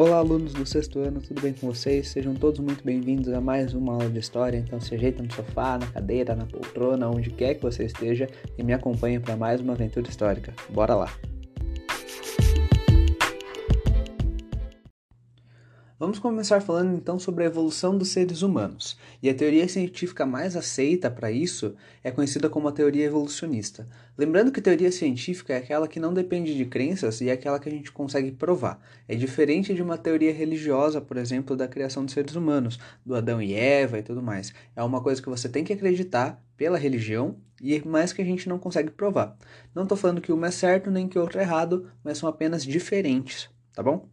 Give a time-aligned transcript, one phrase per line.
[0.00, 2.08] Olá, alunos do sexto ano, tudo bem com vocês?
[2.08, 4.56] Sejam todos muito bem-vindos a mais uma aula de história.
[4.56, 8.26] Então, se ajeita no sofá, na cadeira, na poltrona, onde quer que você esteja
[8.56, 10.54] e me acompanhe para mais uma aventura histórica.
[10.70, 11.29] Bora lá!
[16.00, 18.96] Vamos começar falando então sobre a evolução dos seres humanos.
[19.22, 23.86] E a teoria científica mais aceita para isso é conhecida como a teoria evolucionista.
[24.16, 27.68] Lembrando que teoria científica é aquela que não depende de crenças e é aquela que
[27.68, 28.80] a gente consegue provar.
[29.06, 33.42] É diferente de uma teoria religiosa, por exemplo, da criação dos seres humanos, do Adão
[33.42, 34.54] e Eva e tudo mais.
[34.74, 38.48] É uma coisa que você tem que acreditar pela religião e mais que a gente
[38.48, 39.36] não consegue provar.
[39.74, 42.64] Não estou falando que uma é certo nem que outra é errado, mas são apenas
[42.64, 44.08] diferentes, tá bom?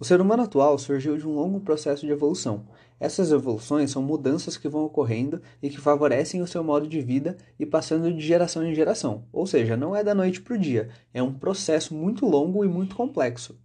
[0.00, 2.64] O ser humano atual surgiu de um longo processo de evolução.
[2.98, 7.36] Essas evoluções são mudanças que vão ocorrendo e que favorecem o seu modo de vida
[7.58, 9.24] e passando de geração em geração.
[9.30, 12.68] Ou seja, não é da noite para o dia, é um processo muito longo e
[12.68, 13.58] muito complexo.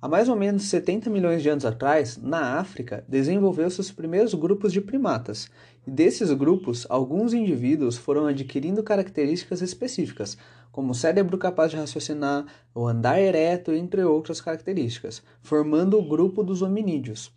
[0.00, 4.72] Há mais ou menos 70 milhões de anos atrás, na África, desenvolveu-se os primeiros grupos
[4.72, 5.50] de primatas,
[5.86, 10.36] desses grupos, alguns indivíduos foram adquirindo características específicas,
[10.72, 16.62] como cérebro capaz de raciocinar, o andar ereto, entre outras características, formando o grupo dos
[16.62, 17.32] hominídeos.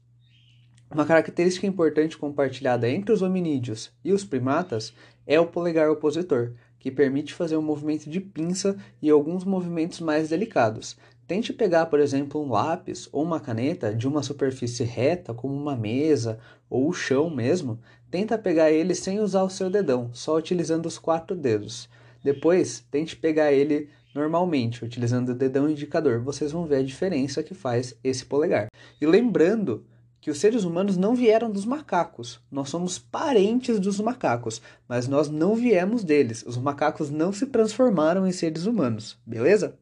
[0.90, 4.94] Uma característica importante compartilhada entre os hominídeos e os primatas
[5.26, 10.30] é o polegar opositor, que permite fazer um movimento de pinça e alguns movimentos mais
[10.30, 10.98] delicados.
[11.28, 15.76] Tente pegar, por exemplo, um lápis ou uma caneta de uma superfície reta, como uma
[15.76, 16.40] mesa
[16.70, 17.80] ou o chão mesmo.
[18.10, 21.90] Tenta pegar ele sem usar o seu dedão, só utilizando os quatro dedos.
[22.24, 26.22] Depois, tente pegar ele normalmente, utilizando o dedão indicador.
[26.22, 28.70] Vocês vão ver a diferença que faz esse polegar.
[29.00, 29.86] E lembrando
[30.28, 32.42] que os seres humanos não vieram dos macacos.
[32.52, 36.44] Nós somos parentes dos macacos, mas nós não viemos deles.
[36.46, 39.80] Os macacos não se transformaram em seres humanos, beleza?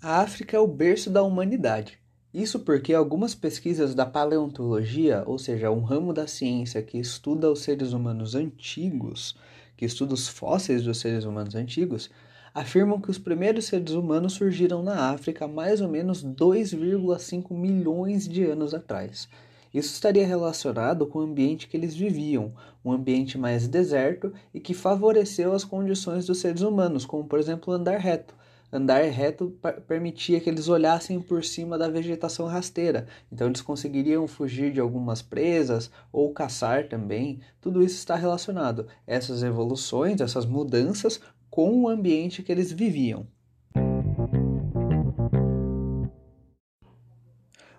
[0.00, 1.98] A África é o berço da humanidade.
[2.32, 7.62] Isso porque algumas pesquisas da paleontologia, ou seja, um ramo da ciência que estuda os
[7.62, 9.34] seres humanos antigos,
[9.76, 12.08] que estuda os fósseis dos seres humanos antigos,
[12.54, 18.44] afirmam que os primeiros seres humanos surgiram na África mais ou menos 2,5 milhões de
[18.44, 19.28] anos atrás.
[19.74, 22.52] Isso estaria relacionado com o ambiente que eles viviam,
[22.84, 27.74] um ambiente mais deserto e que favoreceu as condições dos seres humanos, como por exemplo
[27.74, 28.36] andar reto
[28.76, 33.06] andar reto permitia que eles olhassem por cima da vegetação rasteira.
[33.30, 37.38] Então eles conseguiriam fugir de algumas presas ou caçar também.
[37.60, 38.88] Tudo isso está relacionado.
[39.06, 41.20] Essas evoluções, essas mudanças
[41.54, 43.28] com o ambiente que eles viviam.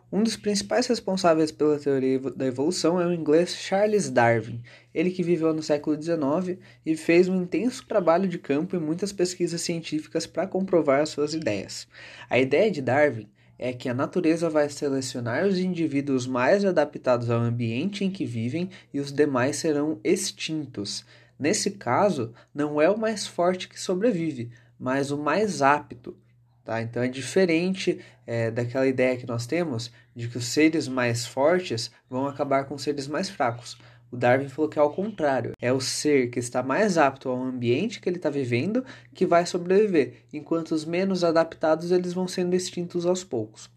[0.09, 4.61] Um dos principais responsáveis pela teoria da evolução é o inglês Charles Darwin,
[4.93, 9.11] ele que viveu no século XIX e fez um intenso trabalho de campo e muitas
[9.11, 11.85] pesquisas científicas para comprovar suas ideias.
[12.29, 13.27] A ideia de Darwin
[13.59, 18.69] é que a natureza vai selecionar os indivíduos mais adaptados ao ambiente em que vivem
[18.93, 21.03] e os demais serão extintos.
[21.37, 26.15] Nesse caso, não é o mais forte que sobrevive, mas o mais apto.
[26.63, 26.81] Tá?
[26.81, 31.91] Então é diferente é, daquela ideia que nós temos de que os seres mais fortes
[32.09, 33.77] vão acabar com os seres mais fracos.
[34.11, 37.41] O Darwin falou que é ao contrário, é o ser que está mais apto ao
[37.41, 42.55] ambiente que ele está vivendo que vai sobreviver, enquanto os menos adaptados eles vão sendo
[42.55, 43.69] extintos aos poucos.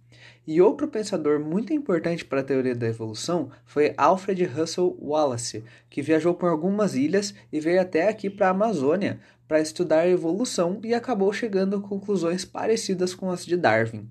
[0.47, 6.03] E outro pensador muito importante para a teoria da evolução foi Alfred Russel Wallace, que
[6.03, 10.79] viajou por algumas ilhas e veio até aqui para a Amazônia para estudar a evolução
[10.84, 14.09] e acabou chegando a conclusões parecidas com as de Darwin.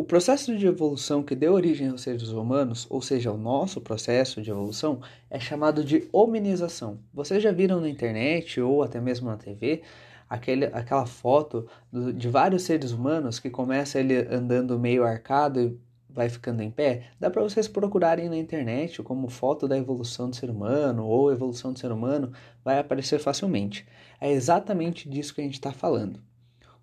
[0.00, 4.40] O processo de evolução que deu origem aos seres humanos, ou seja, o nosso processo
[4.40, 6.98] de evolução, é chamado de hominização.
[7.12, 9.82] Vocês já viram na internet ou até mesmo na TV
[10.30, 15.76] aquele, aquela foto do, de vários seres humanos que começa ele andando meio arcado e
[16.08, 17.08] vai ficando em pé?
[17.18, 21.72] Dá para vocês procurarem na internet como foto da evolução do ser humano ou evolução
[21.72, 22.32] do ser humano,
[22.64, 23.84] vai aparecer facilmente.
[24.20, 26.20] É exatamente disso que a gente está falando.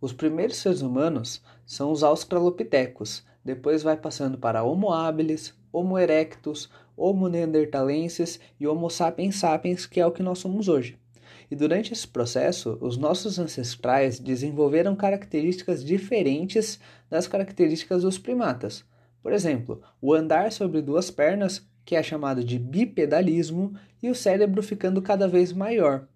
[0.02, 6.70] Os primeiros seres humanos são os australopitecos, depois vai passando para Homo habilis, Homo erectus,
[6.96, 11.00] Homo neanderthalensis e Homo sapiens sapiens, que é o que nós somos hoje.
[11.50, 16.80] E durante esse processo, os nossos ancestrais desenvolveram características diferentes
[17.10, 18.84] das características dos primatas.
[19.22, 23.74] Por exemplo, o andar sobre duas pernas, que é chamado de bipedalismo,
[24.04, 26.08] e o cérebro ficando cada vez maior,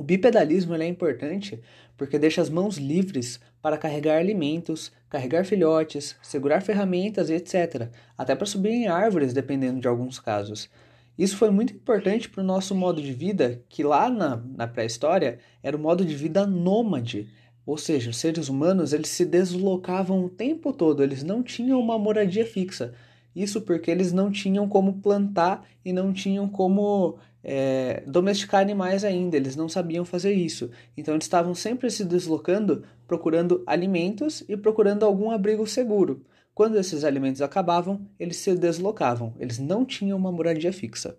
[0.00, 1.60] o bipedalismo é importante
[1.94, 8.46] porque deixa as mãos livres para carregar alimentos, carregar filhotes, segurar ferramentas, etc., até para
[8.46, 10.70] subir em árvores, dependendo de alguns casos.
[11.18, 15.38] Isso foi muito importante para o nosso modo de vida, que lá na, na pré-história
[15.62, 17.28] era o modo de vida nômade.
[17.66, 21.98] Ou seja, os seres humanos eles se deslocavam o tempo todo, eles não tinham uma
[21.98, 22.94] moradia fixa.
[23.34, 29.36] Isso porque eles não tinham como plantar e não tinham como é, domesticar animais ainda,
[29.36, 30.70] eles não sabiam fazer isso.
[30.96, 36.24] Então eles estavam sempre se deslocando, procurando alimentos e procurando algum abrigo seguro.
[36.60, 41.16] Quando esses alimentos acabavam, eles se deslocavam, eles não tinham uma moradia fixa.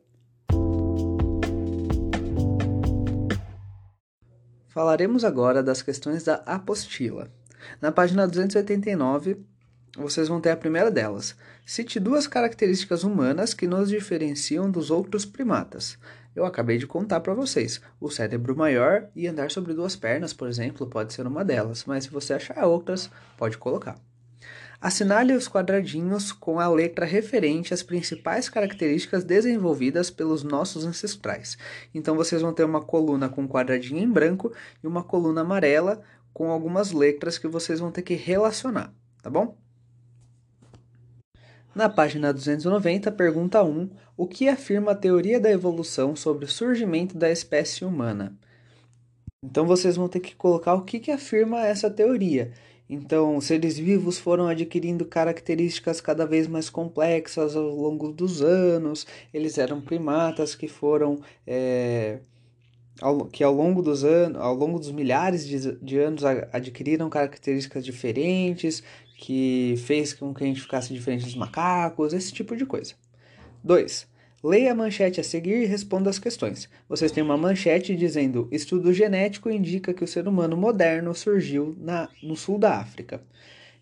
[4.68, 7.28] Falaremos agora das questões da apostila.
[7.82, 9.44] Na página 289,
[9.98, 11.36] vocês vão ter a primeira delas.
[11.66, 15.98] Cite duas características humanas que nos diferenciam dos outros primatas.
[16.36, 17.82] Eu acabei de contar para vocês.
[18.00, 22.04] O cérebro maior e andar sobre duas pernas, por exemplo, pode ser uma delas, mas
[22.04, 23.10] se você achar outras,
[23.40, 24.00] pode colocar.
[24.82, 31.56] Assinale os quadradinhos com a letra referente às principais características desenvolvidas pelos nossos ancestrais.
[31.94, 34.52] Então vocês vão ter uma coluna com um quadradinho em branco
[34.84, 36.02] e uma coluna amarela
[36.34, 38.92] com algumas letras que vocês vão ter que relacionar,
[39.22, 39.56] tá bom?
[41.76, 43.88] Na página 290, pergunta 1:
[44.18, 48.36] O que afirma a teoria da evolução sobre o surgimento da espécie humana?
[49.44, 52.52] Então vocês vão ter que colocar o que, que afirma essa teoria.
[52.94, 59.58] Então, seres vivos foram adquirindo características cada vez mais complexas ao longo dos anos, eles
[59.58, 61.22] eram primatas que foram.
[61.48, 62.20] É,
[63.00, 67.86] ao, que ao longo dos anos, ao longo dos milhares de, de anos adquiriram características
[67.86, 68.84] diferentes,
[69.18, 72.94] que fez com que a gente ficasse diferente dos macacos, esse tipo de coisa.
[73.64, 74.06] 2.
[74.44, 76.68] Leia a manchete a seguir e responda as questões.
[76.90, 82.10] Vocês têm uma manchete dizendo: Estudo genético indica que o ser humano moderno surgiu na,
[82.24, 83.22] no sul da África.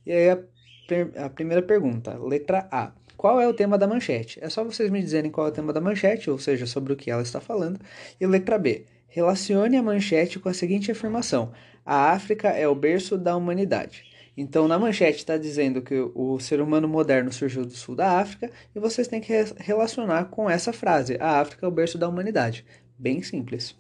[0.06, 2.92] E aí a, a primeira pergunta, letra A.
[3.16, 4.40] Qual é o tema da manchete?
[4.42, 6.96] É só vocês me dizerem qual é o tema da manchete, ou seja, sobre o
[6.96, 7.80] que ela está falando.
[8.20, 8.86] E letra B.
[9.08, 11.52] Relacione a manchete com a seguinte afirmação:
[11.86, 14.09] A África é o berço da humanidade.
[14.42, 18.50] Então, na manchete está dizendo que o ser humano moderno surgiu do sul da África
[18.74, 22.66] e vocês têm que relacionar com essa frase: a África é o berço da humanidade.
[22.98, 23.76] Bem simples.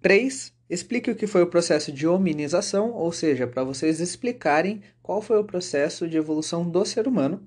[0.00, 0.54] 3.
[0.70, 5.40] Explique o que foi o processo de hominização, ou seja, para vocês explicarem qual foi
[5.40, 7.42] o processo de evolução do ser humano.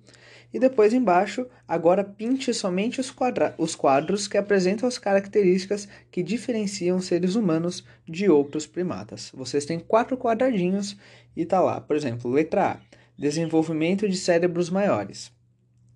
[0.54, 3.14] E depois embaixo, agora pinte somente os,
[3.58, 9.32] os quadros que apresentam as características que diferenciam seres humanos de outros primatas.
[9.34, 10.98] Vocês têm quatro quadradinhos
[11.36, 12.80] e tá lá, por exemplo, letra A:
[13.18, 15.32] desenvolvimento de cérebros maiores.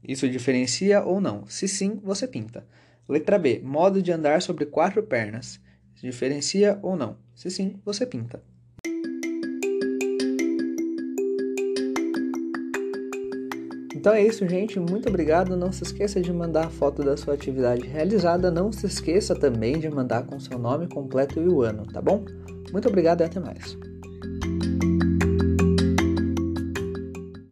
[0.07, 1.46] Isso diferencia ou não?
[1.48, 2.66] Se sim, você pinta.
[3.10, 5.60] Letra B: modo de andar sobre quatro pernas.
[5.96, 7.18] Diferencia ou não?
[7.34, 8.42] Se sim, você pinta.
[14.06, 14.80] Então é isso, gente.
[14.80, 15.57] Muito obrigado.
[15.57, 18.52] Não se esqueça de mandar a foto da sua atividade realizada.
[18.52, 22.24] Não se esqueça também de mandar com seu nome completo e o ano, tá bom?
[22.72, 23.75] Muito obrigado e até mais.